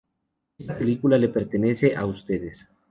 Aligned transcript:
Esta 0.57 0.75
película 0.79 1.15
le 1.19 1.29
pertenece 1.29 1.95
a 1.95 2.07
ustedes. 2.07 2.67